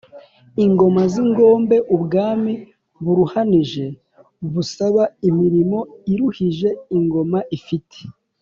[0.65, 2.53] ingoma z’ingombe: ubwami
[3.03, 3.85] buruhanije
[4.51, 5.79] busaba imirimo
[6.11, 7.97] iruhije, ingoma ifite